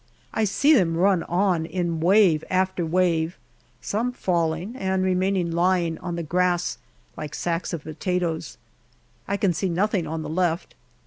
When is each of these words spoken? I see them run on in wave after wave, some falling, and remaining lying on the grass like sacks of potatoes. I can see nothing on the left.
I 0.33 0.45
see 0.45 0.73
them 0.73 0.97
run 0.97 1.21
on 1.21 1.67
in 1.67 1.99
wave 1.99 2.43
after 2.49 2.83
wave, 2.83 3.37
some 3.81 4.11
falling, 4.11 4.75
and 4.75 5.03
remaining 5.03 5.51
lying 5.51 5.99
on 5.99 6.15
the 6.15 6.23
grass 6.23 6.79
like 7.15 7.35
sacks 7.35 7.71
of 7.71 7.83
potatoes. 7.83 8.57
I 9.27 9.37
can 9.37 9.53
see 9.53 9.69
nothing 9.69 10.07
on 10.07 10.23
the 10.23 10.27
left. 10.29 10.73